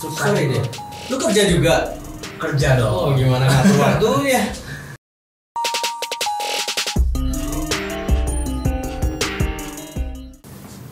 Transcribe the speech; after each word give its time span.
suka 0.00 0.32
Sorry 0.32 0.48
deh. 0.48 0.64
Lu 1.12 1.20
kerja 1.20 1.44
juga? 1.44 1.74
kerja 2.40 2.80
Oh, 2.80 3.12
dong 3.12 3.20
gimana 3.20 3.44
ngatur 3.44 3.76
waktunya? 3.84 4.40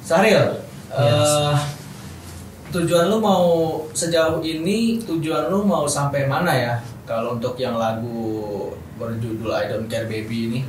Saril, 0.04 0.40
eh, 0.92 1.56
tujuan 2.72 3.12
lu 3.12 3.20
mau 3.20 3.80
sejauh 3.92 4.40
ini 4.40 5.00
tujuan 5.04 5.52
lu 5.52 5.64
mau 5.64 5.88
sampai 5.88 6.28
mana 6.28 6.52
ya? 6.52 6.74
Kalau 7.08 7.40
untuk 7.40 7.56
yang 7.56 7.80
lagu 7.80 8.72
berjudul 9.00 9.52
I 9.52 9.68
Don't 9.72 9.88
Care 9.88 10.08
Baby 10.08 10.52
ini, 10.52 10.60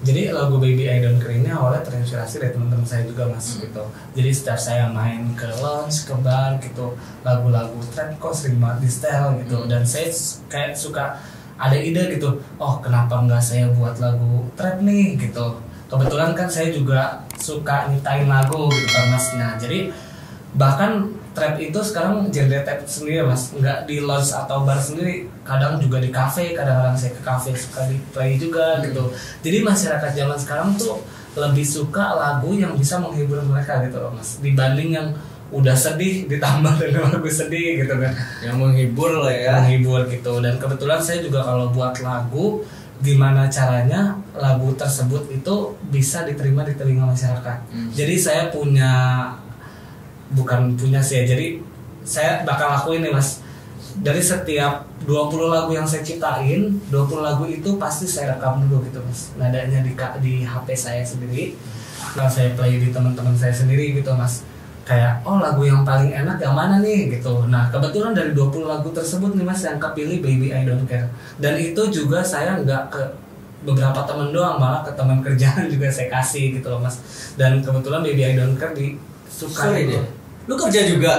jadi 0.00 0.32
lagu 0.32 0.56
Baby 0.56 0.88
I 0.88 1.04
Don't 1.04 1.20
Care 1.20 1.36
ini 1.36 1.52
awalnya 1.52 1.84
terinspirasi 1.84 2.40
dari 2.40 2.56
teman-teman 2.56 2.88
saya 2.88 3.04
juga 3.04 3.28
mas 3.28 3.60
gitu. 3.60 3.84
Jadi 4.16 4.30
setiap 4.32 4.56
saya 4.56 4.88
main 4.88 5.36
ke 5.36 5.44
lounge 5.60 6.08
ke 6.08 6.14
bar 6.24 6.56
gitu 6.56 6.96
lagu-lagu 7.20 7.76
trap 7.92 8.16
kok 8.16 8.32
sering 8.32 8.56
banget 8.56 8.88
di 8.88 8.88
style 8.88 9.36
gitu. 9.44 9.60
Hmm. 9.60 9.68
dan 9.68 9.82
saya 9.84 10.08
kayak 10.48 10.72
suka 10.72 11.20
ada 11.60 11.76
ide 11.76 12.16
gitu 12.16 12.40
oh 12.56 12.80
kenapa 12.80 13.20
nggak 13.20 13.44
saya 13.44 13.68
buat 13.76 14.00
lagu 14.00 14.48
trap 14.56 14.80
nih? 14.80 15.20
gitu. 15.20 15.60
Kebetulan 15.92 16.32
kan 16.32 16.48
saya 16.48 16.72
juga 16.72 17.20
suka 17.36 17.92
nyiptain 17.92 18.24
lagu 18.24 18.72
gitu 18.72 18.88
kan 18.88 19.04
mas. 19.12 19.26
Nah 19.36 19.60
jadi 19.60 19.92
bahkan 20.54 21.14
trap 21.30 21.62
itu 21.62 21.78
sekarang 21.78 22.26
genre 22.34 22.60
trap 22.66 22.80
sendiri 22.86 23.22
mas. 23.22 23.54
Nggak 23.54 23.86
di 23.86 24.02
lounge 24.02 24.34
atau 24.34 24.66
bar 24.66 24.78
sendiri 24.78 25.30
kadang 25.46 25.78
juga 25.78 26.02
di 26.02 26.10
cafe 26.10 26.52
kadang-kadang 26.52 26.96
saya 26.98 27.12
ke 27.14 27.22
cafe 27.22 27.50
suka 27.54 27.86
di 27.86 27.96
play 28.10 28.34
juga 28.36 28.82
gitu. 28.82 29.14
Jadi 29.42 29.58
masyarakat 29.62 30.10
zaman 30.10 30.38
sekarang 30.38 30.68
tuh 30.74 30.98
lebih 31.38 31.62
suka 31.62 32.18
lagu 32.18 32.50
yang 32.58 32.74
bisa 32.74 32.98
menghibur 32.98 33.38
mereka 33.46 33.78
gitu 33.86 34.02
loh 34.02 34.10
mas. 34.10 34.42
Dibanding 34.42 34.90
yang 34.98 35.08
udah 35.50 35.74
sedih 35.74 36.30
ditambah 36.30 36.78
dengan 36.82 37.14
lagu 37.14 37.30
sedih 37.30 37.86
gitu 37.86 37.94
kan. 37.94 38.12
Yang 38.42 38.56
menghibur 38.58 39.10
lah 39.22 39.34
ya. 39.34 39.54
menghibur 39.62 40.06
gitu. 40.10 40.42
Dan 40.42 40.58
kebetulan 40.58 40.98
saya 40.98 41.22
juga 41.22 41.46
kalau 41.46 41.70
buat 41.70 41.94
lagu 42.02 42.66
gimana 43.00 43.48
caranya 43.48 44.12
lagu 44.36 44.76
tersebut 44.76 45.32
itu 45.32 45.72
bisa 45.88 46.28
diterima 46.28 46.60
di 46.68 46.76
telinga 46.76 47.08
masyarakat. 47.08 47.58
Hmm. 47.72 47.88
jadi 47.96 48.14
saya 48.20 48.42
punya 48.52 48.92
bukan 50.34 50.74
punya 50.78 51.02
sih 51.02 51.22
ya. 51.22 51.34
Jadi 51.36 51.60
saya 52.04 52.42
bakal 52.46 52.70
lakuin 52.72 53.06
nih 53.06 53.12
mas. 53.12 53.42
Dari 54.00 54.22
setiap 54.22 54.86
20 55.04 55.50
lagu 55.50 55.70
yang 55.74 55.88
saya 55.88 56.04
ciptain 56.04 56.78
20 56.92 57.26
lagu 57.26 57.44
itu 57.48 57.74
pasti 57.80 58.06
saya 58.06 58.36
rekam 58.36 58.62
dulu 58.68 58.84
gitu 58.86 59.00
mas. 59.02 59.32
Nadanya 59.40 59.80
di 59.82 59.92
di 60.20 60.32
HP 60.44 60.68
saya 60.76 61.02
sendiri 61.02 61.56
nah 62.16 62.26
saya 62.26 62.56
play 62.56 62.80
di 62.80 62.90
teman-teman 62.90 63.36
saya 63.36 63.52
sendiri 63.52 63.96
gitu 63.96 64.12
mas. 64.16 64.42
Kayak 64.84 65.22
oh 65.22 65.38
lagu 65.38 65.62
yang 65.62 65.86
paling 65.86 66.10
enak 66.10 66.40
yang 66.42 66.54
mana 66.56 66.82
nih? 66.82 67.12
Gitu. 67.18 67.46
Nah 67.46 67.70
kebetulan 67.70 68.12
dari 68.16 68.34
20 68.34 68.66
lagu 68.66 68.88
tersebut 68.90 69.36
nih 69.36 69.46
mas 69.46 69.60
yang 69.62 69.78
kepilih 69.78 70.18
Baby 70.20 70.48
I 70.50 70.66
Don't 70.66 70.84
Care. 70.84 71.08
Dan 71.38 71.56
itu 71.60 71.82
juga 71.88 72.20
saya 72.20 72.58
nggak 72.60 72.82
ke 72.90 73.02
beberapa 73.60 74.08
temen 74.08 74.32
doang 74.32 74.56
malah 74.56 74.80
ke 74.80 74.92
teman 74.96 75.20
kerjaan 75.20 75.68
juga 75.72 75.92
saya 75.92 76.08
kasih 76.08 76.58
gitu 76.58 76.68
loh 76.68 76.80
mas. 76.80 77.00
Dan 77.36 77.60
kebetulan 77.64 78.04
Baby 78.04 78.22
I 78.26 78.34
Don't 78.36 78.56
Care 78.56 78.74
disuka 78.76 79.70
gitu. 79.76 79.96
deh. 79.96 80.19
Lu 80.50 80.58
kerja 80.58 80.82
juga? 80.82 81.14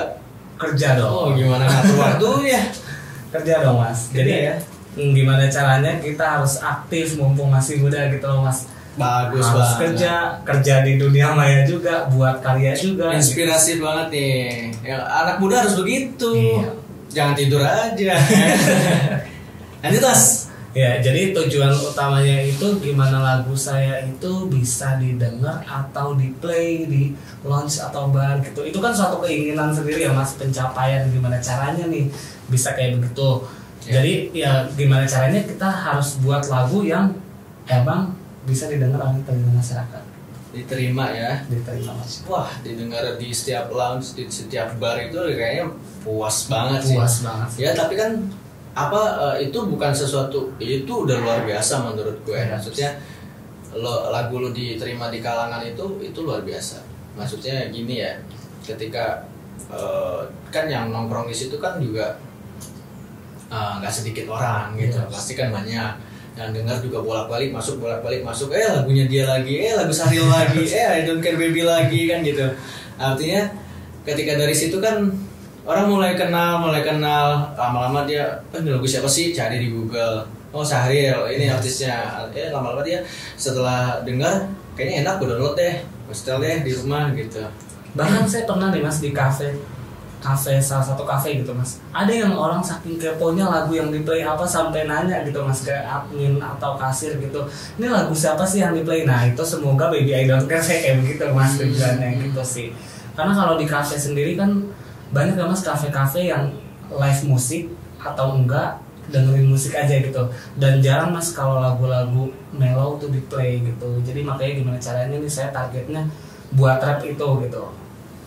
kerja 0.60 0.94
dong 0.94 1.16
Oh, 1.26 1.34
gimana 1.34 1.64
ngatur 1.64 1.96
waktunya? 1.98 2.62
kerja 3.34 3.64
dong 3.64 3.80
mas 3.80 4.12
Kerja 4.12 4.22
jadi 4.22 4.32
ya? 4.46 4.56
hmm, 4.94 5.12
gimana 5.16 5.48
caranya 5.48 5.98
kita 5.98 6.22
harus 6.38 6.60
aktif 6.60 7.16
mumpung 7.16 7.48
masih 7.48 7.80
muda 7.80 8.12
gitu 8.12 8.28
loh 8.28 8.44
mas 8.44 8.68
Bagus 8.92 9.40
harus 9.42 9.56
banget. 9.72 9.80
kerja 9.82 10.14
kerja 10.44 10.74
di 10.84 11.00
dunia 11.00 11.32
maya 11.32 11.64
juga 11.64 12.12
buat 12.12 12.44
karya 12.44 12.76
juga 12.76 13.08
Inspirasi 13.09 13.80
banget 13.80 14.08
nih. 14.12 14.44
Ya, 14.84 15.00
anak 15.00 15.40
muda 15.40 15.64
harus 15.64 15.80
begitu. 15.80 16.28
Iya. 16.59 16.70
Jangan 17.09 17.34
tidur 17.34 17.64
aja. 17.64 18.14
Lanjut 19.82 20.04
mas. 20.04 20.51
Ya 20.72 20.98
jadi 20.98 21.36
tujuan 21.36 21.68
utamanya 21.74 22.42
itu 22.42 22.64
gimana 22.80 23.20
lagu 23.20 23.52
saya 23.52 24.02
itu 24.02 24.48
bisa 24.48 24.96
didengar 24.96 25.59
atau 25.62 26.16
di 26.16 26.32
play 26.40 26.88
di 26.88 27.12
launch 27.44 27.80
atau 27.82 28.08
bar 28.08 28.40
gitu 28.40 28.64
itu 28.64 28.80
kan 28.80 28.90
suatu 28.90 29.20
keinginan 29.20 29.70
sendiri 29.70 30.08
ya 30.08 30.12
mas 30.12 30.40
pencapaian 30.40 31.04
gimana 31.08 31.36
caranya 31.38 31.88
nih 31.88 32.08
bisa 32.48 32.72
kayak 32.72 32.98
begitu 32.98 33.44
Ya. 33.81 33.98
jadi 33.98 34.14
ya 34.30 34.52
gimana 34.78 35.10
caranya 35.10 35.42
kita 35.42 35.66
harus 35.66 36.22
buat 36.22 36.46
lagu 36.46 36.86
yang 36.86 37.10
emang 37.66 38.14
bisa 38.46 38.70
didengar 38.70 39.02
oleh 39.02 39.18
masyarakat 39.26 40.04
Diterima 40.54 41.10
ya. 41.10 41.42
diterima 41.50 41.90
mas 41.98 42.22
Wah, 42.30 42.46
didengar 42.62 43.18
di 43.18 43.34
setiap 43.34 43.74
lounge, 43.74 44.14
di 44.14 44.30
setiap 44.30 44.78
bar 44.78 45.02
itu 45.02 45.18
kayaknya 45.18 45.66
puas 46.06 46.46
banget 46.46 46.81
sih. 46.86 46.94
puas 46.94 47.26
banget 47.26 47.50
Ya, 47.58 47.70
tapi 47.74 47.98
kan 47.98 48.22
apa 48.72 49.02
eh, 49.36 49.52
itu 49.52 49.59
bukan 49.68 49.92
sesuatu 49.92 50.56
itu 50.58 50.94
udah 51.04 51.18
luar 51.20 51.40
biasa 51.44 51.84
menurut 51.84 52.18
gue. 52.24 52.36
Iya. 52.40 52.56
Maksudnya 52.56 52.90
lo 53.76 54.12
lagu 54.12 54.40
lo 54.40 54.52
diterima 54.52 55.08
di 55.12 55.20
kalangan 55.20 55.64
itu 55.64 55.86
itu 56.04 56.20
luar 56.24 56.44
biasa. 56.44 56.80
Maksudnya 57.20 57.68
gini 57.72 58.00
ya, 58.04 58.16
ketika 58.64 59.28
eh, 59.72 60.22
kan 60.52 60.68
yang 60.72 60.92
nongkrong 60.92 61.28
di 61.28 61.36
situ 61.36 61.60
kan 61.60 61.80
juga 61.84 62.16
eh, 63.52 63.72
nggak 63.84 63.92
sedikit 63.92 64.31
orang 64.31 64.76
gitu, 64.80 65.00
Iya. 65.00 65.12
pasti 65.12 65.34
kan 65.36 65.52
banyak 65.52 65.92
yang 66.31 66.56
dengar 66.56 66.80
juga 66.80 67.04
bolak-balik 67.04 67.52
masuk 67.52 67.84
bolak-balik 67.84 68.24
masuk 68.24 68.56
eh 68.56 68.64
lagunya 68.64 69.04
dia 69.04 69.28
lagi 69.28 69.68
eh 69.68 69.76
lagu 69.76 69.92
Saril 69.92 70.24
lagi 70.31 70.64
eh 70.80 70.88
I 70.88 71.00
don't 71.04 71.20
care 71.20 71.36
baby 71.36 71.68
lagi 71.68 72.08
kan 72.08 72.24
gitu 72.24 72.48
artinya 72.96 73.52
ketika 74.08 74.40
dari 74.40 74.56
situ 74.56 74.80
kan 74.80 75.12
orang 75.66 75.86
mulai 75.90 76.14
kenal 76.18 76.62
mulai 76.62 76.82
kenal. 76.82 77.54
Lama-lama 77.58 78.06
dia 78.10 78.42
eh 78.54 78.62
lagu 78.62 78.86
siapa 78.86 79.10
sih? 79.10 79.34
Cari 79.34 79.62
di 79.62 79.70
Google. 79.70 80.26
Oh 80.52 80.66
Sahril 80.66 81.16
ini 81.32 81.48
artisnya. 81.48 82.28
Eh 82.34 82.50
lama-lama 82.52 82.84
dia 82.84 83.00
setelah 83.38 84.02
dengar 84.04 84.48
kayaknya 84.76 85.06
enak 85.06 85.14
gue 85.20 85.28
download 85.30 85.56
deh 85.60 85.76
gue 85.84 86.16
setel 86.16 86.44
deh 86.44 86.66
di 86.66 86.72
rumah 86.76 87.12
gitu. 87.16 87.40
Bahkan 87.96 88.24
saya 88.28 88.44
pernah 88.44 88.72
nih 88.72 88.84
mas 88.84 89.00
di 89.00 89.12
cafe 89.12 89.52
cafe 90.22 90.62
salah 90.62 90.86
satu 90.86 91.02
cafe 91.08 91.42
gitu 91.42 91.50
mas. 91.56 91.82
Ada 91.96 92.14
yang 92.14 92.34
orang 92.36 92.62
saking 92.62 93.02
keponya 93.02 93.48
lagu 93.48 93.74
yang 93.74 93.90
di 93.90 94.06
play 94.06 94.22
apa 94.22 94.46
sampai 94.46 94.86
nanya 94.86 95.24
gitu 95.26 95.42
mas 95.42 95.66
ke 95.66 95.74
admin 95.74 96.38
atau 96.38 96.78
kasir 96.78 97.18
gitu 97.18 97.42
ini 97.82 97.90
lagu 97.90 98.14
siapa 98.14 98.46
sih 98.46 98.62
yang 98.62 98.78
di 98.78 98.86
play 98.86 99.02
nah 99.02 99.26
itu 99.26 99.42
semoga 99.42 99.90
baby 99.90 100.14
I 100.14 100.30
don't 100.30 100.46
care 100.46 100.62
saya 100.62 100.84
kayak 100.84 101.02
begitu 101.02 101.24
mas 101.34 101.56
tujuannya 101.58 102.10
gitu 102.28 102.44
sih. 102.44 102.68
Karena 103.16 103.34
kalau 103.36 103.56
di 103.56 103.66
cafe 103.68 103.96
sendiri 103.96 104.36
kan 104.36 104.52
banyak 105.12 105.36
ya 105.36 105.46
mas 105.46 105.62
cafe-cafe 105.62 106.28
yang 106.28 106.50
live 106.90 107.22
musik 107.26 107.70
atau 107.98 108.36
enggak 108.36 108.80
dengerin 109.08 109.46
musik 109.46 109.76
aja 109.76 110.00
gitu 110.00 110.24
dan 110.56 110.80
jarang 110.80 111.12
mas 111.12 111.32
kalau 111.32 111.60
lagu-lagu 111.60 112.32
mellow 112.50 112.96
tuh 112.96 113.12
di 113.12 113.20
play 113.28 113.60
gitu 113.60 114.00
jadi 114.02 114.24
makanya 114.24 114.54
gimana 114.58 114.78
caranya 114.80 115.16
nih 115.20 115.28
saya 115.28 115.52
targetnya 115.52 116.08
buat 116.52 116.80
rap 116.80 117.00
itu 117.02 117.28
gitu 117.44 117.64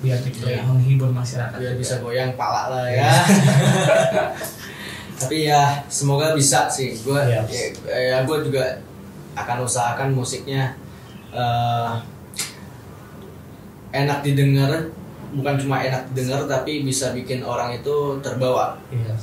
biar 0.05 0.19
di 0.21 0.31
play 0.31 0.55
Iya. 0.55 0.63
menghibur 0.69 1.09
masyarakat 1.09 1.57
biar 1.57 1.73
juga. 1.73 1.81
bisa 1.81 1.95
goyang 1.99 2.31
pala 2.37 2.69
lah 2.69 2.85
ya 2.87 3.09
tapi 5.21 5.49
ya 5.49 5.81
semoga 5.89 6.37
bisa 6.37 6.69
sih 6.69 6.93
gue 6.93 7.17
Iya. 7.17 7.41
ya, 7.49 7.65
ya 7.89 8.17
gue 8.29 8.37
juga 8.45 8.85
akan 9.33 9.65
usahakan 9.65 10.13
musiknya 10.13 10.77
eh, 11.33 11.93
enak 13.95 14.21
didengar 14.21 14.93
bukan 15.35 15.55
cuma 15.59 15.83
enak 15.83 16.03
didengar 16.13 16.47
tapi 16.47 16.87
bisa 16.87 17.11
bikin 17.13 17.43
orang 17.43 17.75
itu 17.75 18.19
terbawa 18.23 18.79
iya 18.91 19.15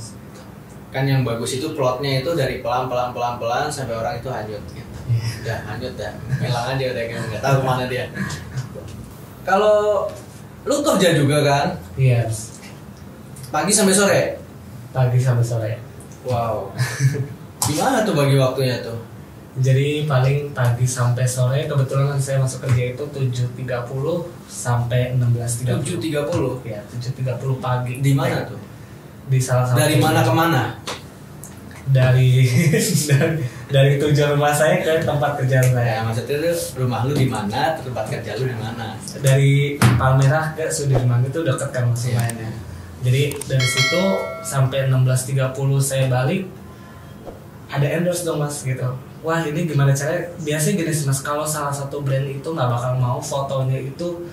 kan 0.92 1.08
yang 1.08 1.24
bagus 1.24 1.56
itu 1.56 1.72
plotnya 1.72 2.20
itu 2.20 2.30
dari 2.36 2.60
pelan 2.60 2.84
pelan 2.86 3.16
pelan 3.16 3.40
pelan 3.40 3.72
sampai 3.72 3.96
orang 3.96 4.20
itu 4.20 4.28
hanyut 4.28 4.60
gitu. 4.76 4.96
Iya. 5.08 5.24
udah 5.40 5.58
hanyut 5.72 5.94
dah 5.96 6.12
hilang 6.38 6.66
aja 6.76 6.84
udah 6.92 7.04
kayak 7.08 7.22
nggak 7.32 7.42
tahu 7.42 7.56
ke 7.60 7.64
mana 7.64 7.84
dia 7.88 8.04
kalau 9.42 10.06
lu 10.68 10.76
kerja 10.84 11.16
juga 11.16 11.40
kan 11.42 11.66
iya 11.96 12.28
pagi 13.48 13.72
sampai 13.72 13.94
sore 13.96 14.22
pagi 14.92 15.18
sampai 15.18 15.42
sore 15.44 15.72
Wow. 16.22 16.70
Gimana 17.66 18.06
tuh 18.06 18.14
bagi 18.14 18.38
waktunya 18.38 18.78
tuh? 18.82 18.94
Jadi 19.52 20.08
paling 20.08 20.56
pagi 20.56 20.88
sampai 20.88 21.28
sore 21.28 21.68
kebetulan 21.68 22.16
saya 22.16 22.40
masuk 22.40 22.64
kerja 22.64 22.96
itu 22.96 23.04
7.30 23.04 23.68
sampai 24.48 25.12
16.30 25.20 26.00
7.30. 26.00 26.64
ya 26.64 26.80
7.30 26.88 27.60
pagi 27.60 28.00
Di 28.00 28.12
mana 28.16 28.48
tuh? 28.48 28.56
di 29.22 29.36
salah 29.36 29.68
satu 29.68 29.76
Dari 29.76 29.96
mana 29.96 30.20
ke 30.20 30.32
mana? 30.32 30.62
dari 31.82 32.46
dari, 33.10 33.42
dari 33.68 33.92
tujuan 33.98 34.38
rumah 34.38 34.54
saya 34.54 34.80
ke 34.80 35.02
tempat 35.02 35.34
kerja 35.36 35.58
Ya, 35.58 35.66
saya 35.66 35.94
maksudnya 36.00 36.36
tuh 36.38 36.56
rumah 36.78 37.02
lu 37.02 37.12
di 37.12 37.26
mana, 37.26 37.74
tempat 37.76 38.06
kerja 38.08 38.38
lu 38.38 38.46
di 38.46 38.56
mana? 38.56 38.94
dari 39.18 39.76
Palmerah 39.76 40.54
ke 40.54 40.70
Sudirman 40.70 41.20
itu 41.22 41.42
dekat 41.42 41.68
kan 41.68 41.90
mas 41.90 42.06
Iya. 42.06 42.16
lumayan 42.16 42.36
ya. 42.38 42.50
Jadi 43.02 43.22
dari 43.50 43.66
situ 43.66 44.02
sampai 44.40 44.86
16.30 44.86 45.50
saya 45.76 46.06
balik 46.06 46.46
ada 47.68 47.86
endorse 47.90 48.22
dong 48.22 48.38
mas 48.38 48.62
gitu. 48.62 48.88
Wah 49.22 49.40
ini 49.40 49.64
gimana 49.64 49.90
caranya? 49.92 50.26
Biasanya 50.38 50.74
gini 50.76 50.92
sih 50.92 51.06
mas 51.06 51.20
kalau 51.20 51.46
salah 51.46 51.70
satu 51.70 52.00
brand 52.00 52.24
itu 52.24 52.42
nggak 52.44 52.68
bakal 52.68 52.92
mau 52.96 53.18
fotonya 53.18 53.78
itu 53.80 54.26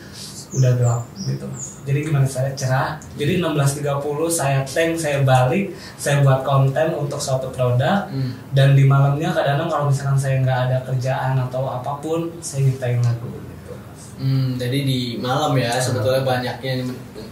udah 0.49 0.73
gelap 0.73 1.05
gitu 1.21 1.45
mas 1.45 1.77
jadi 1.85 2.01
gimana 2.01 2.25
saya 2.25 2.49
cerah 2.51 2.97
jadi 3.13 3.37
16.30 3.37 3.85
saya 4.27 4.65
tank 4.65 4.97
saya 4.97 5.21
balik 5.21 5.69
saya 5.93 6.25
buat 6.25 6.41
konten 6.41 6.89
untuk 6.95 7.21
suatu 7.21 7.53
produk 7.53 8.09
Hmm. 8.09 8.33
dan 8.49 8.73
di 8.73 8.81
malamnya 8.83 9.29
kadang-kadang 9.29 9.69
kalau 9.69 9.85
misalkan 9.85 10.17
saya 10.17 10.41
nggak 10.41 10.59
ada 10.65 10.77
kerjaan 10.83 11.37
atau 11.37 11.69
apa 11.69 12.01
pun 12.01 12.33
saya 12.39 12.65
nyiptain 12.65 12.97
lagu 12.97 13.29
gitu 13.29 13.77
mas 13.77 14.01
Hmm, 14.17 14.57
jadi 14.57 14.79
di 14.81 14.99
malam 15.17 15.53
ya 15.53 15.77
sebetulnya 15.77 16.25
banyaknya 16.25 16.81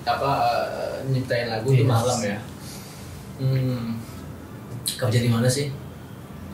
apa 0.05 0.31
eh, 0.69 1.09
nyiptain 1.09 1.49
lagu 1.49 1.73
di 1.73 1.81
Yes. 1.81 1.89
malam 1.89 2.17
ya. 2.21 2.37
Hmm. 3.35 3.97
Kerja 4.93 5.19
di 5.19 5.27
mana 5.27 5.49
sih? 5.49 5.73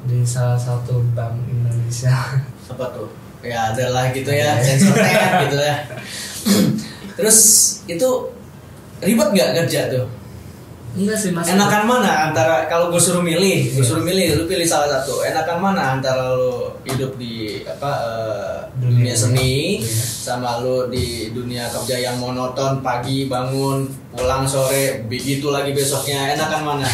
Di 0.04 0.22
salah 0.24 0.60
satu 0.60 1.00
bank 1.14 1.36
Indonesia 1.48 2.12
Apa 2.72 2.86
tuh? 2.92 3.10
Ya 3.44 3.76
ada 3.76 3.92
lah 3.92 4.08
gitu 4.16 4.32
ya, 4.32 4.56
sensor 4.64 4.96
net 4.96 5.48
gitu 5.48 5.60
ya. 5.60 5.76
Terus 7.14 7.38
itu 7.86 8.10
ribet 9.00 9.30
nggak 9.30 9.52
kerja 9.64 9.92
tuh? 9.92 10.08
enggak 10.94 11.18
sih 11.18 11.34
mas 11.34 11.50
Enakan 11.50 11.90
mana 11.90 12.30
antara 12.30 12.70
kalau 12.70 12.94
gue 12.94 13.02
suruh 13.02 13.26
milih, 13.26 13.74
gue 13.74 13.82
suruh 13.82 14.06
milih, 14.06 14.38
lu 14.38 14.44
pilih 14.46 14.62
salah 14.62 15.02
satu. 15.02 15.26
Enakan 15.26 15.58
mana 15.58 15.98
antara 15.98 16.38
lu 16.38 16.70
hidup 16.86 17.18
di 17.18 17.66
apa 17.66 17.92
eh, 18.06 18.58
dunia, 18.78 19.10
Dunia. 19.10 19.16
seni 19.18 19.82
Iya. 19.82 19.90
sama 20.24 20.62
lu 20.62 20.94
di 20.94 21.34
dunia 21.34 21.66
kerja 21.68 21.98
yang 21.98 22.22
monoton 22.22 22.86
pagi 22.86 23.26
bangun 23.26 23.90
pulang 24.14 24.46
sore 24.46 25.02
begitu 25.10 25.50
lagi 25.50 25.74
besoknya 25.74 26.38
enakan 26.38 26.62
mana? 26.64 26.90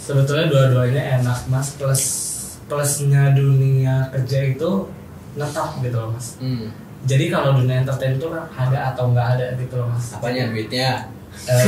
sebetulnya 0.00 0.50
dua-duanya 0.50 1.22
enak 1.22 1.46
mas 1.46 1.78
plus 1.78 2.02
plusnya 2.70 3.34
dunia 3.34 4.06
kerja 4.08 4.54
itu 4.54 4.70
netap 5.30 5.82
gitu 5.82 5.96
loh 5.96 6.10
mas. 6.10 6.38
Hmm. 6.38 6.70
jadi 7.02 7.26
kalau 7.28 7.56
dunia 7.56 7.80
entertain 7.80 8.14
itu 8.14 8.28
ada 8.30 8.94
atau 8.94 9.10
nggak 9.10 9.28
ada 9.34 9.46
gitu 9.58 9.74
loh 9.74 9.90
mas. 9.90 10.14
Apanya? 10.14 10.48
Duitnya? 10.48 11.10
Eh, 11.46 11.64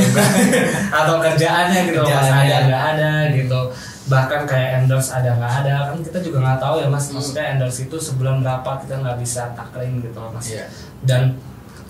atau 1.03 1.19
kerjaannya 1.19 1.79
gitu 1.89 1.99
loh 1.99 2.07
mas. 2.07 2.27
Ada 2.29 2.57
nggak 2.65 2.83
ada 2.95 3.11
gitu. 3.33 3.59
Bahkan 4.03 4.41
kayak 4.45 4.69
endorse 4.79 5.09
ada 5.11 5.33
nggak 5.33 5.53
ada. 5.63 5.75
Kan 5.89 5.97
kita 5.99 6.19
juga 6.19 6.37
nggak 6.39 6.59
tahu 6.59 6.75
ya 6.79 6.87
mas. 6.87 7.05
Hmm. 7.07 7.13
maksudnya 7.17 7.45
endorse 7.55 7.79
itu 7.83 7.97
sebulan 7.97 8.39
berapa 8.39 8.71
kita 8.79 8.95
nggak 8.99 9.17
bisa 9.17 9.51
tackling 9.51 9.99
gitu 9.99 10.17
loh 10.17 10.31
mas. 10.31 10.47
Iya. 10.47 10.65
dan 11.03 11.35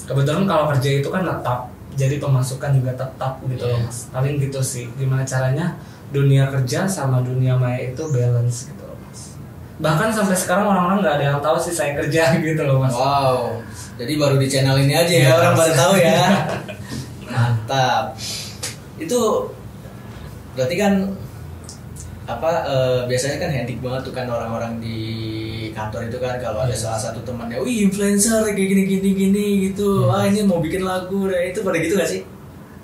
kebetulan 0.03 0.43
kalau 0.43 0.65
kerja 0.73 0.89
itu 0.99 1.07
kan 1.07 1.21
tetap. 1.21 1.59
Jadi 1.93 2.17
pemasukan 2.17 2.73
juga 2.73 2.89
tetap 2.97 3.37
gitu 3.45 3.65
loh 3.65 3.77
Iya. 3.77 3.85
mas. 3.85 3.97
Paling 4.09 4.35
gitu 4.39 4.59
sih. 4.59 4.89
Gimana 4.95 5.21
caranya? 5.21 5.77
Dunia 6.13 6.45
kerja 6.47 6.85
sama 6.85 7.19
dunia 7.19 7.57
maya 7.57 7.89
itu 7.89 8.01
balance 8.07 8.69
gitu 8.69 8.82
bahkan 9.77 10.09
sampai 10.09 10.37
sekarang 10.37 10.69
orang-orang 10.69 11.01
nggak 11.01 11.15
ada 11.17 11.25
yang 11.29 11.39
tahu 11.41 11.57
sih 11.57 11.73
saya 11.73 11.97
kerja 11.97 12.33
gitu 12.45 12.61
loh 12.63 12.77
mas 12.81 12.93
Wow. 12.93 13.57
Jadi 13.93 14.17
baru 14.17 14.35
di 14.37 14.47
channel 14.47 14.77
ini 14.77 14.93
aja 14.93 15.05
ya 15.07 15.21
Iya, 15.23 15.31
orang 15.33 15.53
baru 15.53 15.73
tahu 15.73 15.93
ya. 15.97 16.25
Mantap. 17.33 18.03
Itu 18.97 19.49
berarti 20.53 20.75
kan 20.75 20.93
apa 22.23 22.49
eh, 22.63 22.99
biasanya 23.05 23.37
kan 23.37 23.49
hendik 23.51 23.83
banget 23.83 24.07
tuh 24.07 24.13
kan 24.15 24.25
orang-orang 24.25 24.79
di 24.79 24.97
kantor 25.75 26.07
itu 26.07 26.17
kan 26.17 26.39
kalau 26.39 26.63
ada 26.63 26.71
Iya. 26.71 26.79
salah 26.79 26.99
satu 27.01 27.19
temannya, 27.21 27.59
wih 27.59 27.83
influencer 27.83 28.47
kayak 28.47 28.57
gini 28.63 28.83
gini 28.87 29.09
gini 29.11 29.45
gitu, 29.67 30.07
Iya. 30.07 30.15
ah 30.15 30.23
ini 30.23 30.39
mau 30.41 30.63
bikin 30.63 30.87
lagu, 30.87 31.27
nah 31.27 31.41
itu 31.41 31.59
pada 31.59 31.77
gitu 31.77 31.97
gak 31.97 32.07
sih? 32.07 32.21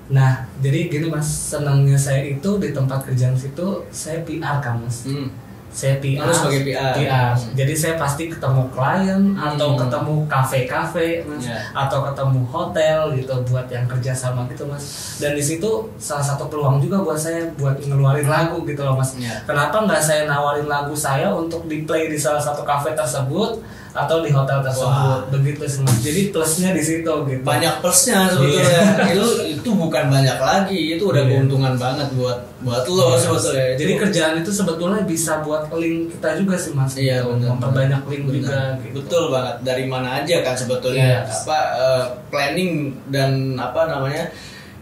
nah 0.09 0.41
jadi 0.57 0.89
gini 0.89 1.05
mas 1.05 1.29
senangnya 1.53 1.93
saya 1.93 2.25
itu 2.25 2.49
di 2.57 2.73
tempat 2.73 3.05
kerjaan 3.05 3.37
situ 3.37 3.85
saya 3.93 4.17
PR 4.25 4.57
mas 4.75 5.05
Hmm. 5.05 5.29
Saya 5.69 5.95
PR, 5.97 6.25
Lalu 6.25 6.33
sebagai 6.33 6.61
PR. 6.65 6.93
Hmm. 7.31 7.53
Jadi 7.53 7.73
saya 7.73 7.93
pasti 7.95 8.25
ketemu 8.25 8.67
klien 8.69 9.21
atau 9.33 9.73
Hmm. 9.73 9.79
ketemu 9.79 10.13
kafe-kafe, 10.25 11.07
mas, 11.23 11.45
Ya. 11.45 11.61
atau 11.71 12.01
ketemu 12.03 12.39
hotel 12.45 12.99
gitu 13.13 13.33
buat 13.45 13.67
yang 13.67 13.85
kerja 13.85 14.11
sama 14.11 14.43
gitu 14.47 14.65
mas. 14.65 15.15
Dan 15.17 15.33
di 15.33 15.41
situ 15.41 15.69
salah 15.95 16.25
satu 16.25 16.47
peluang 16.47 16.77
juga 16.77 16.99
buat 16.99 17.15
saya 17.15 17.45
buat 17.53 17.77
ngeluarin 17.79 18.25
lagu 18.25 18.61
gitu 18.63 18.81
loh 18.81 18.97
mas. 18.97 19.13
Ya. 19.15 19.39
Kenapa 19.43 19.85
nggak 19.85 20.01
saya 20.01 20.25
nawarin 20.25 20.65
lagu 20.65 20.91
saya 20.91 21.29
untuk 21.29 21.63
di 21.65 21.83
play 21.83 22.09
di 22.09 22.17
salah 22.17 22.41
satu 22.41 22.61
kafe 22.61 22.91
tersebut 22.91 23.61
atau 23.89 24.21
di 24.21 24.29
hotel 24.29 24.61
tersebut, 24.61 24.85
Wah. 24.85 25.25
begitu 25.33 25.65
mas. 25.81 25.97
Jadi 25.99 26.29
plusnya 26.29 26.69
di 26.71 26.83
situ 26.83 27.09
gitu. 27.25 27.41
Banyak 27.41 27.81
plusnya 27.81 28.29
sebetulnya. 28.29 28.85
itu 29.17 29.25
itu 29.49 29.69
bukan 29.73 30.05
banyak 30.07 30.37
lagi, 30.37 30.79
itu 30.93 31.03
udah 31.09 31.25
Iya. 31.25 31.31
keuntungan 31.33 31.73
banget 31.73 32.07
buat 32.13 32.37
buat 32.61 32.85
lo 32.85 33.17
sebetulnya. 33.17 33.73
Jadi 33.75 33.91
Itu- 33.97 34.01
kerjaan 34.05 34.33
itu 34.37 34.51
sebetulnya 34.53 35.01
bisa 35.03 35.41
buat 35.41 35.65
link 35.73 36.13
kita 36.13 36.37
juga 36.37 36.53
sih 36.53 36.71
mas. 36.71 36.93
Iya 36.93 37.25
benar. 37.25 37.57
Memperbanyak 37.57 38.01
link 38.05 38.23
Benar. 38.23 38.35
juga. 38.37 38.59
Gitu. 38.79 38.93
Betul 39.01 39.23
banget. 39.33 39.55
Dari 39.65 39.85
mana 39.85 40.09
aja 40.21 40.35
kan 40.43 40.53
sebetulnya 40.53 41.25
Yes. 41.25 41.43
apa 41.43 41.59
eh, 41.73 42.03
planning 42.29 42.71
dan 43.09 43.57
apa 43.57 43.89
namanya 43.89 44.29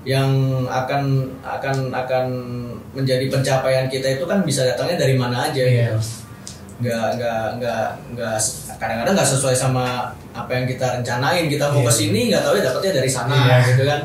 yang 0.03 0.27
akan 0.67 1.03
akan 1.43 1.91
akan 1.91 2.25
menjadi 2.91 3.27
pencapaian 3.27 3.87
kita 3.87 4.15
itu 4.15 4.23
kan 4.23 4.39
bisa 4.41 4.63
datangnya 4.63 4.99
dari 4.99 5.15
mana 5.15 5.47
aja. 5.47 5.63
Iya. 5.63 5.95
gitu. 5.95 6.26
Nggak 6.77 7.07
nggak 7.17 7.43
nggak 7.57 7.85
nggak 8.13 8.37
kadang-kadang 8.77 9.13
nggak 9.17 9.29
sesuai 9.29 9.55
sama 9.55 10.13
apa 10.31 10.51
yang 10.53 10.65
kita 10.65 11.01
rencanain. 11.01 11.45
Kita 11.45 11.73
mau 11.73 11.81
Iya. 11.81 11.89
ke 11.89 11.93
sini 11.93 12.19
nggak 12.29 12.43
tahu 12.43 12.53
ya 12.55 12.63
dapetnya 12.69 12.91
dari 13.01 13.09
sana 13.09 13.33
Iya. 13.35 13.57
gitu 13.67 13.83
kan. 13.83 14.01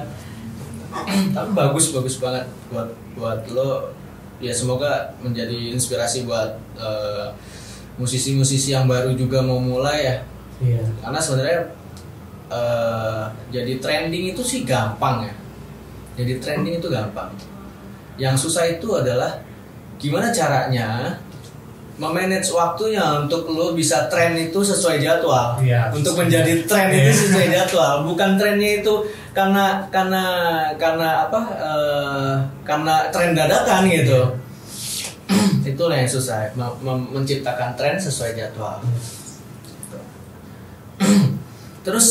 Tapi 1.32 1.50
bagus 1.52 1.92
bagus 1.92 2.16
banget 2.16 2.44
buat 2.69 2.88
buat 3.12 3.40
lo 3.52 3.92
ya 4.40 4.50
semoga 4.50 5.12
menjadi 5.20 5.70
inspirasi 5.70 6.24
buat 6.24 6.56
eh, 6.74 7.28
musisi-musisi 7.94 8.72
yang 8.72 8.88
baru 8.88 9.12
juga 9.12 9.38
mau 9.38 9.60
mulai 9.60 10.02
ya 10.02 10.16
Iya. 10.58 10.82
karena 10.98 11.20
sebenarnya 11.20 11.60
eh, 12.48 13.24
jadi 13.50 13.72
trending 13.78 14.32
itu 14.32 14.42
sih 14.42 14.64
gampang 14.64 15.28
ya 15.28 15.34
jadi 16.16 16.40
trending 16.40 16.76
itu 16.76 16.88
gampang 16.88 17.28
yang 18.16 18.34
susah 18.34 18.66
itu 18.66 18.84
adalah 18.92 19.40
gimana 19.96 20.28
caranya 20.28 21.16
memanage 22.00 22.48
waktunya 22.56 23.04
untuk 23.20 23.44
lo 23.52 23.76
bisa 23.76 24.08
tren 24.08 24.32
itu 24.32 24.64
sesuai 24.64 24.96
jadwal. 24.98 25.60
Iya. 25.60 25.92
untuk 25.92 26.16
menjadi 26.16 26.64
tren 26.64 26.88
itu 26.88 27.12
Iya. 27.12 27.20
sesuai 27.20 27.46
jadwal. 27.60 27.94
Bukan 28.08 28.40
trennya 28.40 28.80
itu 28.80 28.94
karena 29.36 29.84
karena 29.92 30.24
karena 30.80 31.28
apa 31.28 31.40
eh, 31.60 32.32
karena 32.64 32.94
tren 33.12 33.36
dadakan 33.36 33.82
gitu. 33.92 34.20
Itulah 35.72 35.96
yang 36.00 36.10
susah 36.10 36.48
menciptakan 36.88 37.76
tren 37.76 38.00
sesuai 38.00 38.34
jadwal. 38.34 38.80
Terus 41.86 42.08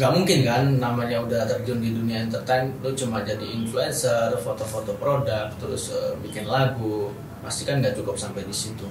nggak 0.00 0.12
mungkin 0.16 0.38
kan 0.42 0.62
namanya 0.80 1.20
udah 1.20 1.44
terjun 1.44 1.78
di 1.78 1.92
dunia 1.92 2.24
entertain 2.24 2.72
lu 2.80 2.96
cuma 2.96 3.20
jadi 3.20 3.44
influencer 3.44 4.32
foto-foto 4.40 4.96
produk 4.96 5.52
terus 5.60 5.92
eh, 5.92 6.16
bikin 6.18 6.48
lagu 6.48 7.12
pasti 7.40 7.68
kan 7.68 7.78
nggak 7.78 7.92
cukup 7.94 8.16
sampai 8.16 8.42
di 8.42 8.54
situ 8.54 8.88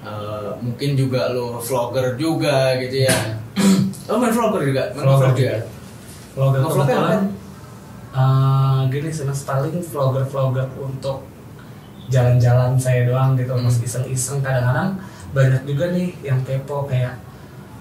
Eh, 0.00 0.50
mungkin 0.64 0.96
juga 0.96 1.28
lu 1.28 1.60
vlogger 1.60 2.16
juga 2.16 2.72
gitu 2.80 3.04
ya 3.04 3.12
oh 4.08 4.16
main 4.16 4.32
vlogger 4.32 4.64
juga 4.64 4.82
main 4.96 5.04
Vlogger 5.04 5.28
vlog 5.28 5.36
juga. 5.36 5.56
Vlogger 6.32 6.60
Ngevlognya 6.64 6.72
kebetulan 6.88 7.20
apa? 7.20 7.28
eh, 8.16 8.80
gini 8.88 9.10
sih 9.12 9.24
mas 9.28 9.44
paling 9.44 9.76
vlogger-vlogger 9.76 10.66
untuk 10.80 11.28
jalan-jalan 12.08 12.74
saya 12.74 13.04
doang 13.04 13.36
gitu 13.36 13.52
mas 13.54 13.76
Hmm. 13.76 13.84
iseng-iseng 13.84 14.40
kadang-kadang 14.40 14.96
banyak 15.30 15.62
juga 15.62 15.92
nih 15.92 16.16
yang 16.24 16.40
kepo 16.42 16.88
kayak 16.88 17.20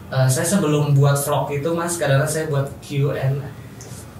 eh, 0.09 0.27
saya 0.27 0.45
sebelum 0.45 0.91
buat 0.91 1.15
vlog 1.15 1.49
itu 1.51 1.69
mas 1.71 1.95
kadang-kadang 1.95 2.27
saya 2.27 2.45
buat 2.47 2.65
Q&A 2.79 3.29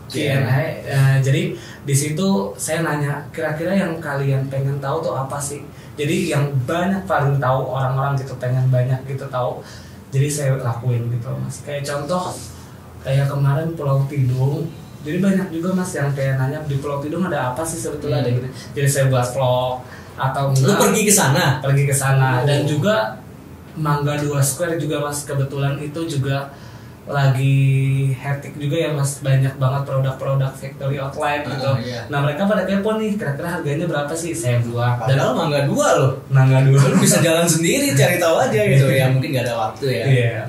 Q&A 0.08 0.62
eh, 0.84 1.15
jadi 1.22 1.53
di 1.86 1.96
situ 1.96 2.27
saya 2.55 2.81
nanya 2.81 3.22
kira-kira 3.29 3.74
yang 3.74 3.98
kalian 4.00 4.46
pengen 4.50 4.77
tahu 4.77 5.01
tuh 5.01 5.13
apa 5.13 5.38
sih? 5.38 5.62
Jadi 5.93 6.31
yang 6.31 6.48
banyak 6.63 7.03
paling 7.03 7.38
tahu 7.38 7.60
orang-orang 7.67 8.15
gitu 8.15 8.34
pengen 8.38 8.65
banyak 8.69 8.98
gitu 9.05 9.25
tahu 9.27 9.62
jadi 10.10 10.25
saya 10.25 10.51
lakuin 10.58 11.05
gitu 11.10 11.29
mas. 11.38 11.62
Kayak 11.62 11.86
contoh 11.86 12.34
kayak 13.00 13.29
kemarin 13.29 13.77
Pulau 13.77 14.01
Tidung. 14.10 14.65
Jadi 15.00 15.17
banyak 15.22 15.48
juga 15.53 15.77
mas 15.77 15.93
yang 15.93 16.10
kayak 16.12 16.41
nanya 16.41 16.60
di 16.65 16.81
Pulau 16.81 17.00
Tidung 17.00 17.29
ada 17.29 17.53
apa 17.53 17.62
sih 17.62 17.77
sebetulnya? 17.77 18.19
Ada 18.19 18.29
Hmm. 18.29 18.38
gitu 18.41 18.48
jadi 18.75 18.88
saya 18.89 19.05
buat 19.08 19.27
vlog 19.29 19.86
atau 20.19 20.43
lu 20.51 20.58
enggak? 20.67 20.79
pergi 20.81 21.01
ke 21.05 21.13
sana? 21.13 21.46
Pergi 21.62 21.84
ke 21.86 21.96
sana. 21.96 22.41
Oh. 22.41 22.48
dan 22.50 22.60
juga 22.65 22.96
Mangga 23.79 24.19
2 24.19 24.36
Square 24.43 24.75
juga 24.75 25.00
mas. 25.00 25.24
Kebetulan 25.24 25.79
itu 25.79 26.03
juga 26.05 26.51
lagi 27.09 27.57
hectic 28.13 28.53
juga 28.62 28.77
ya 28.77 28.89
mas. 28.93 29.24
Banyak 29.25 29.57
banget 29.57 29.81
produk-produk 29.89 30.51
factory 30.53 31.01
outlet 31.01 31.41
gitu. 31.41 31.69
Ah, 31.71 31.77
iya. 31.81 32.01
Nah 32.12 32.21
mereka 32.21 32.45
pada 32.45 32.67
kepo 32.69 33.00
nih 33.01 33.17
kira-kira 33.17 33.50
harganya 33.57 33.86
berapa 33.89 34.13
sih? 34.13 34.36
Saya 34.36 34.62
dan 34.62 35.00
padahal 35.01 35.33
mangga 35.33 35.65
dua 35.65 35.88
loh. 35.98 36.13
Mangga 36.29 36.62
2 36.67 36.75
lu 36.75 36.95
bisa 37.01 37.17
jalan 37.24 37.50
sendiri 37.50 37.98
cari 37.98 38.21
tahu 38.21 38.36
aja 38.38 38.62
gitu. 38.62 38.86
Ya 38.93 39.09
mungkin 39.09 39.33
gak 39.33 39.50
ada 39.50 39.55
waktu 39.57 39.86
ya. 39.89 40.05
Iya. 40.05 40.41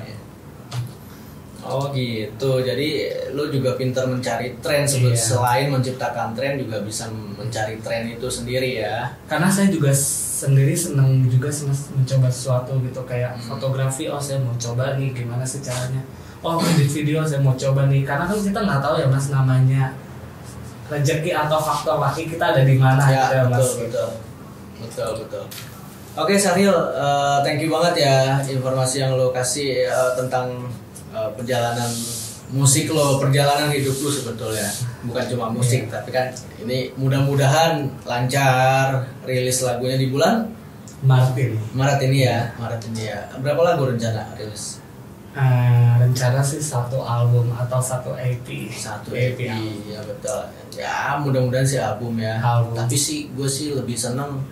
oh 1.61 1.87
gitu. 1.95 2.59
Jadi 2.61 3.09
lu 3.31 3.47
juga 3.47 3.79
pintar 3.79 4.05
mencari 4.05 4.53
tren. 4.61 4.83
Iya. 4.85 5.15
selain 5.15 5.71
menciptakan 5.71 6.35
tren 6.35 6.59
juga 6.59 6.83
bisa 6.83 7.07
mencari 7.09 7.79
tren 7.81 8.11
itu 8.11 8.27
sendiri 8.27 8.83
ya. 8.83 9.07
Karena 9.25 9.47
saya 9.49 9.71
juga 9.71 9.89
sendiri 10.41 10.73
seneng 10.73 11.29
juga 11.29 11.53
sih 11.53 11.69
mas 11.69 11.93
mencoba 11.93 12.27
sesuatu 12.27 12.73
gitu. 12.81 13.01
Kayak 13.05 13.37
Hmm. 13.37 13.45
fotografi 13.53 14.09
oh 14.09 14.17
saya 14.17 14.41
mau 14.41 14.57
coba 14.57 14.97
nih 14.97 15.13
gimana 15.13 15.45
sih 15.45 15.61
caranya? 15.61 16.01
Oh 16.41 16.57
edit 16.57 16.89
video 16.89 17.21
saya 17.21 17.37
mau 17.39 17.53
coba 17.53 17.85
nih. 17.85 18.01
Karena 18.01 18.25
kan 18.25 18.37
kita 18.37 18.59
nggak 18.59 18.81
tahu 18.81 18.95
ya 18.97 19.07
mas 19.07 19.29
namanya 19.29 19.93
rezeki 20.89 21.31
atau 21.31 21.55
faktor 21.57 21.95
laki 21.97 22.27
kita 22.27 22.51
ada 22.51 22.61
di 22.61 22.75
mana 22.75 22.99
ya 23.05 23.21
gitu 23.21 23.33
ya 23.37 23.43
mas. 23.45 23.59
betul 23.61 23.71
betul. 23.85 24.09
Betul 24.81 25.09
betul. 25.21 25.45
Oke 26.11 26.35
Saril 26.35 26.73
eh, 26.73 27.37
thank 27.39 27.61
you 27.61 27.71
banget 27.71 28.03
ya 28.03 28.15
informasi 28.43 28.99
yang 28.99 29.15
lo 29.15 29.31
kasih 29.31 29.87
eh, 29.87 30.11
tentang 30.17 30.67
eh, 31.09 31.29
perjalanan 31.37 31.87
musik 32.51 32.91
lo 32.91 33.17
perjalanan 33.17 33.71
hidup 33.71 33.95
lo 33.97 34.09
sebetulnya. 34.09 34.67
Bukan 35.01 35.23
cuma 35.27 35.47
musik 35.49 35.87
Iya. 35.87 35.91
tapi 35.97 36.09
kan 36.11 36.27
ini 36.59 36.91
mudah-mudahan 36.93 37.87
lancar 38.03 39.01
rilis 39.23 39.63
lagunya 39.63 39.95
di 39.95 40.07
bulan 40.07 40.45
Maret 41.01 41.33
ini. 41.33 41.57
Maret 41.73 41.99
ini 42.05 42.17
ya 42.21 42.51
Maret 42.55 42.81
ini 42.87 43.01
ya. 43.07 43.19
Berapa 43.39 43.61
lagu 43.65 43.87
rencana 43.87 44.35
rilis? 44.35 44.77
Eh, 45.31 45.91
rencana 45.97 46.43
sih 46.43 46.59
satu 46.59 46.99
album 46.99 47.55
atau 47.55 47.79
satu 47.79 48.11
EP 48.13 48.67
satu 48.69 49.15
EP 49.15 49.39
album. 49.47 49.87
ya 49.87 49.99
betul. 50.03 50.41
Ya 50.75 51.15
mudah-mudahan 51.17 51.63
sih 51.63 51.79
album 51.79 52.19
ya. 52.19 52.35
Album. 52.37 52.75
tapi 52.75 52.93
sih 52.93 53.31
gue 53.31 53.47
sih 53.47 53.71
lebih 53.71 53.95
seneng 53.95 54.43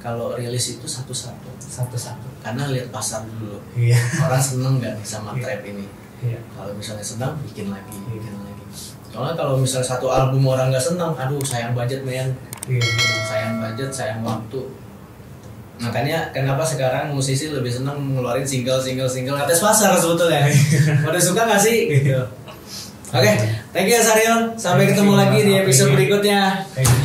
kalau 0.00 0.32
rilis 0.34 0.72
itu 0.72 0.88
satu-satu. 0.88 1.52
Satu-satu. 1.60 2.26
Karena 2.42 2.66
lihat 2.66 2.88
pasar 2.90 3.22
dulu. 3.38 3.60
Iya. 3.76 4.00
Orang 4.24 4.40
seneng 4.42 4.80
gak 4.80 4.98
nih 4.98 5.06
sama 5.06 5.36
Iya. 5.36 5.44
trap 5.46 5.62
ini 5.68 5.84
iya. 6.22 6.40
Kalau 6.54 6.72
misalnya 6.74 7.04
senang 7.04 7.34
bikin 7.44 7.68
lagi 7.68 7.94
bikin 8.08 8.34
lagi. 8.42 8.64
Soalnya 9.12 9.34
kalau 9.36 9.60
misalnya 9.60 9.86
satu 9.86 10.06
album 10.08 10.46
orang 10.48 10.72
nggak 10.72 10.82
senang 10.82 11.12
aduh 11.18 11.42
sayang 11.44 11.76
budget 11.76 12.02
men. 12.06 12.32
Iya. 12.64 12.82
Sayang 13.28 13.60
budget 13.60 13.90
sayang 13.90 14.20
waktu. 14.24 14.62
Makanya 15.82 16.30
kenapa 16.30 16.62
sekarang 16.62 17.10
musisi 17.10 17.50
lebih 17.50 17.74
senang 17.74 17.98
ngeluarin 18.14 18.46
single 18.46 18.78
single 18.78 19.10
single? 19.10 19.34
Atas 19.34 19.58
pasar 19.58 19.98
sebetulnya. 19.98 20.46
Pada 21.02 21.18
suka 21.18 21.42
gak 21.42 21.58
sih? 21.58 21.90
Gitu. 21.90 22.14
Oke 23.12 23.28
thank 23.76 23.92
you 23.92 23.98
ya 23.98 24.00
Saril 24.00 24.56
sampai 24.56 24.88
ketemu 24.88 25.12
lagi 25.12 25.44
di 25.44 25.52
episode 25.60 25.92
berikutnya. 25.92 26.64
Thank 26.72 26.88
you. 26.88 27.01